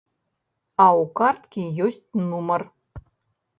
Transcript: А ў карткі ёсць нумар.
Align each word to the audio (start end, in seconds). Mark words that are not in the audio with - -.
А 0.85 0.87
ў 1.01 1.03
карткі 1.19 1.61
ёсць 1.89 2.09
нумар. 2.25 2.61